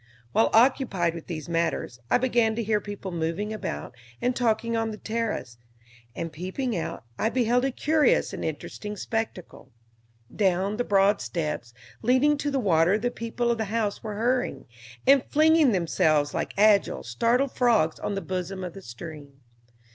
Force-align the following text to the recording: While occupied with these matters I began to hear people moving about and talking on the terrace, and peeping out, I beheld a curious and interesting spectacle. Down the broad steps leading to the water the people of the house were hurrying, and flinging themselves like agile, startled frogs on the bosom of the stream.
While 0.31 0.49
occupied 0.51 1.13
with 1.13 1.27
these 1.27 1.47
matters 1.47 1.99
I 2.09 2.17
began 2.17 2.55
to 2.55 2.63
hear 2.63 2.81
people 2.81 3.11
moving 3.11 3.53
about 3.53 3.93
and 4.19 4.35
talking 4.35 4.75
on 4.75 4.89
the 4.89 4.97
terrace, 4.97 5.59
and 6.15 6.33
peeping 6.33 6.75
out, 6.75 7.03
I 7.19 7.29
beheld 7.29 7.65
a 7.65 7.71
curious 7.71 8.33
and 8.33 8.43
interesting 8.43 8.97
spectacle. 8.97 9.69
Down 10.35 10.77
the 10.77 10.83
broad 10.83 11.21
steps 11.21 11.75
leading 12.01 12.35
to 12.39 12.49
the 12.49 12.57
water 12.57 12.97
the 12.97 13.11
people 13.11 13.51
of 13.51 13.59
the 13.59 13.65
house 13.65 14.01
were 14.01 14.15
hurrying, 14.15 14.65
and 15.05 15.23
flinging 15.29 15.71
themselves 15.71 16.33
like 16.33 16.55
agile, 16.57 17.03
startled 17.03 17.51
frogs 17.51 17.99
on 17.99 18.15
the 18.15 18.21
bosom 18.21 18.63
of 18.63 18.73
the 18.73 18.81
stream. 18.81 19.41